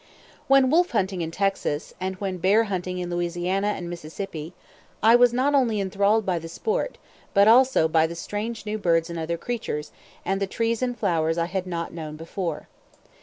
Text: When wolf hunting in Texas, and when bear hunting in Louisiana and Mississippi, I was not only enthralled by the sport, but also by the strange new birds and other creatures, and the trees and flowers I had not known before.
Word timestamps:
When 0.47 0.71
wolf 0.71 0.89
hunting 0.97 1.21
in 1.21 1.29
Texas, 1.29 1.93
and 2.01 2.15
when 2.15 2.39
bear 2.39 2.63
hunting 2.63 2.97
in 2.97 3.11
Louisiana 3.11 3.67
and 3.67 3.87
Mississippi, 3.87 4.51
I 5.03 5.15
was 5.15 5.31
not 5.31 5.53
only 5.53 5.79
enthralled 5.79 6.25
by 6.25 6.39
the 6.39 6.49
sport, 6.49 6.97
but 7.35 7.47
also 7.47 7.87
by 7.87 8.07
the 8.07 8.15
strange 8.15 8.65
new 8.65 8.79
birds 8.79 9.11
and 9.11 9.19
other 9.19 9.37
creatures, 9.37 9.91
and 10.25 10.41
the 10.41 10.47
trees 10.47 10.81
and 10.81 10.97
flowers 10.97 11.37
I 11.37 11.45
had 11.45 11.67
not 11.67 11.93
known 11.93 12.15
before. 12.15 12.67